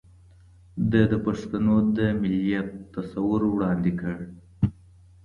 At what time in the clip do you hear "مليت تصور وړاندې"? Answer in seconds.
2.21-3.91